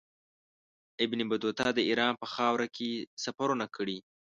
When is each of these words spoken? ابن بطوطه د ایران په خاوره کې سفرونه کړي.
ابن 1.03 1.19
بطوطه 1.31 1.67
د 1.73 1.79
ایران 1.89 2.13
په 2.21 2.27
خاوره 2.33 2.67
کې 2.75 2.89
سفرونه 3.23 3.65
کړي. 3.75 3.97